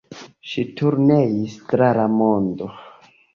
Ŝi 0.51 0.63
turneis 0.79 1.59
tra 1.73 1.91
la 2.01 2.07
mondo. 2.15 2.73